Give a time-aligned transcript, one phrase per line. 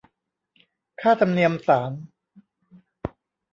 [1.01, 1.91] ค่าธรรมเนียมศาล